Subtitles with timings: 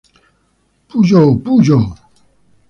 [0.87, 1.77] Puyo Puyo!